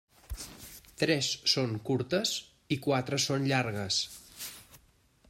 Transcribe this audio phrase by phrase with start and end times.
[1.01, 2.33] Tres són curtes
[2.77, 4.03] i quatre són llargues.